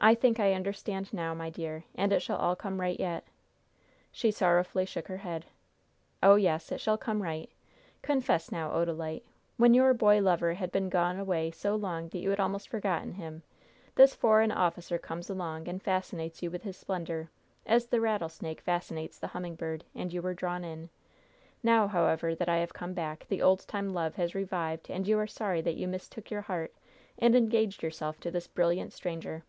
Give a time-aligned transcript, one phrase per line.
[0.00, 3.24] "I think I understand now, my dear; and it shall all come right yet."
[4.12, 5.46] She sorrowfully shook her head.
[6.22, 7.50] "Oh, yes; it shall come right.
[8.00, 9.24] Confess now, Odalite.
[9.56, 13.14] When your boy lover had been gone away so long that you had almost forgotten
[13.14, 13.42] him,
[13.96, 17.28] this foreign officer comes along and fascinates you with his splendor,
[17.66, 20.90] as the rattlesnake fascinates the humming bird, and you were drawn in.
[21.60, 25.18] Now, however, that I have come back, the old time love has revived, and you
[25.18, 26.72] are sorry that you mistook your heart
[27.18, 29.42] and engaged yourself to this brilliant stranger.